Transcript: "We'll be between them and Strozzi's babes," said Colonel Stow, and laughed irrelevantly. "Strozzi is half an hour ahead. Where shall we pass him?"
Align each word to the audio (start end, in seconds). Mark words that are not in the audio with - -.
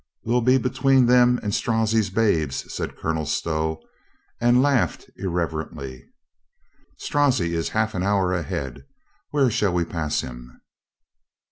"We'll 0.23 0.41
be 0.41 0.57
between 0.57 1.05
them 1.05 1.39
and 1.43 1.53
Strozzi's 1.53 2.09
babes," 2.09 2.73
said 2.73 2.97
Colonel 2.97 3.27
Stow, 3.27 3.83
and 4.39 4.59
laughed 4.59 5.07
irrelevantly. 5.15 6.09
"Strozzi 6.97 7.53
is 7.53 7.69
half 7.69 7.93
an 7.93 8.01
hour 8.01 8.33
ahead. 8.33 8.87
Where 9.29 9.51
shall 9.51 9.73
we 9.73 9.85
pass 9.85 10.21
him?" 10.21 10.59